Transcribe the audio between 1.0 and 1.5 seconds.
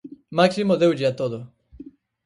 a todo.